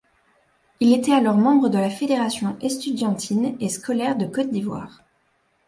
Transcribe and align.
Il 0.79 0.93
était 0.95 1.11
alors 1.13 1.37
membre 1.37 1.69
de 1.69 1.77
la 1.77 1.91
Fédération 1.91 2.57
estudiantine 2.59 3.55
et 3.59 3.69
scolaire 3.69 4.17
de 4.17 4.25
Côte 4.25 4.49
d'Ivoire. 4.49 5.03